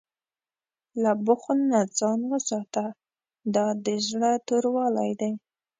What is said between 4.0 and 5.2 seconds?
زړه توروالی